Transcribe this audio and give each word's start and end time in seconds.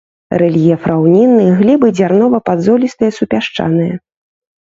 Рэльеф 0.41 0.81
раўнінны, 0.91 1.43
глебы 1.59 1.87
дзярнова-падзолістыя 1.99 3.11
супясчаныя. 3.19 3.93